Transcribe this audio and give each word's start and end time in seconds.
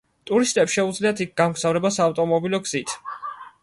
ტურისტებს 0.29 0.77
შეუძლიათ 0.77 1.21
იქ 1.27 1.37
გამგზავრება 1.43 1.95
საავტომობილო 1.99 2.65
გზით. 2.67 3.01